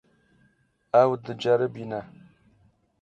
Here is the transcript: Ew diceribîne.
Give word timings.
Ew 1.01 1.11
diceribîne. 1.23 2.01